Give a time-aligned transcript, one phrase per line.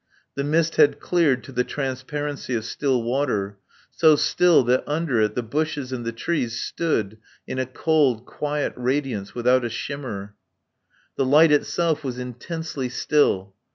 [0.33, 3.59] The mist had cleared to the transparency of still water,
[3.91, 8.73] so still that under it the bushes and the trees stood in a cold, quiet
[8.75, 10.33] radiance without a shimmer.
[11.17, 13.53] The light itself was intensely still.